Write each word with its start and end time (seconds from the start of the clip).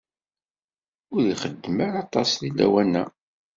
Ur 1.13 1.21
ixeddem 1.31 1.77
ara 1.87 1.99
aṭas 2.05 2.29
lawan-a. 2.57 3.03